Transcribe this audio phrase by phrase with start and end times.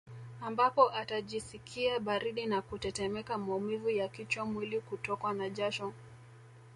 [0.41, 5.93] Ambapo atajisikia baridi na kutetemeka maumivu ya kichwa mwili Kutokwa na jasho